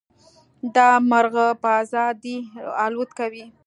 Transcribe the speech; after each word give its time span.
دا 0.75 0.89
مرغه 1.09 1.47
په 1.61 1.69
ازادۍ 1.81 2.37
الوت 2.85 3.11
کوي. 3.19 3.45